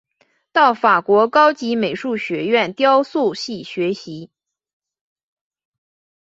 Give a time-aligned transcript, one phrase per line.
[0.51, 4.31] 到法国高级美术学院雕塑系学习。